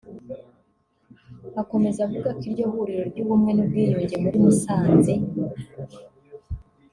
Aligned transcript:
Akomeza 1.61 1.99
avuga 2.07 2.29
ko 2.37 2.41
iryo 2.49 2.65
huriro 2.73 3.03
ry’ubumwe 3.11 3.51
n’ubwiyunge 3.53 4.15
muri 4.23 4.37
Musanze 4.43 5.13